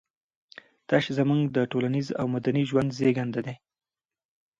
[0.87, 3.55] تش زموږ د ټولنيز او مدني ژوند زېږنده دي.